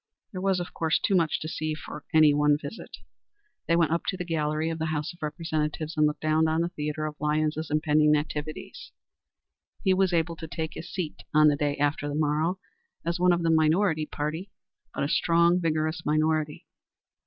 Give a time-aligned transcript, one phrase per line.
[0.31, 2.97] There was, of course, too much to see for any one visit.
[3.67, 6.61] They went up to the gallery of the House of Representatives and looked down on
[6.61, 8.93] the theatre of Lyons's impending activities.
[9.83, 12.57] He was to take his seat on the day after the morrow
[13.05, 14.49] as one of the minority party,
[14.91, 16.65] but a strong, vigorous minority.